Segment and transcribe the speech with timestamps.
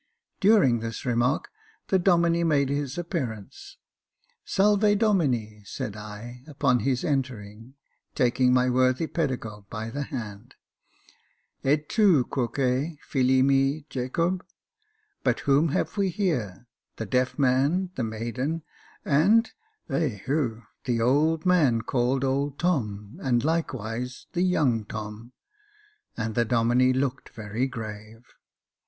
[0.39, 1.49] During this remark
[1.89, 3.77] the Domine made his appearance,
[4.13, 7.75] *' Salve Domine, ^^ said I, upon his entering,
[8.15, 10.55] taking my worthy pedagogue by the hand.
[11.65, 14.45] '^ Et tu quoque, Jilt mi, Jacohe I
[15.23, 16.65] But whom have we here?
[16.95, 18.63] the deaf man, the maiden,
[19.05, 19.51] and—
[19.91, 25.33] ehu!— the old man called old Tom, and likewise the young Tom;"
[26.17, 28.25] and the Domine looked very grave.